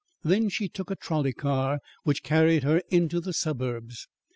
Then 0.23 0.49
she 0.49 0.67
took 0.67 0.89
a 0.89 0.95
trolley 0.95 1.31
car 1.31 1.77
which 2.05 2.23
carried 2.23 2.63
her 2.63 2.81
into 2.89 3.19
the 3.19 3.33
suburbs. 3.33 4.07